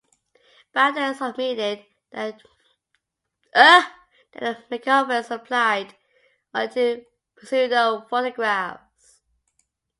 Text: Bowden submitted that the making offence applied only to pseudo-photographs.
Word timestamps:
Bowden 0.73 1.13
submitted 1.13 1.85
that 2.11 2.41
the 4.33 4.57
making 4.71 4.91
offence 4.91 5.29
applied 5.29 5.95
only 6.55 6.67
to 6.73 7.05
pseudo-photographs. 7.45 9.21